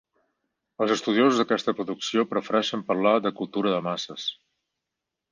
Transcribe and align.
Els 0.83 0.93
estudiosos 0.93 1.41
d’aquesta 1.41 1.75
producció 1.79 2.25
prefereixen 2.31 2.83
parlar 2.87 3.11
de 3.25 3.33
cultura 3.41 3.75
de 3.75 3.83
masses. 3.89 4.25